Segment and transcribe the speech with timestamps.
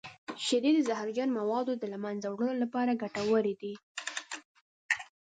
[0.45, 3.73] شیدې د زهرجن موادو د له منځه وړلو لپاره ګټورې دي.